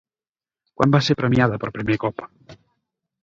Quan 0.79 0.95
va 0.95 1.01
ser 1.07 1.17
premiada 1.19 1.59
per 1.65 1.71
primer 1.77 1.97
cop? 2.05 2.25